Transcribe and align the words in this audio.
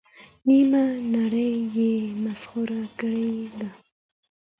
نیمه 0.47 0.83
نړۍ 1.15 1.53
یې 1.77 1.91
مسحور 2.23 2.69
کړې 2.99 3.31
ده. 3.59 3.69